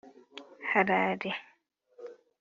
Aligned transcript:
Harare 0.73 1.31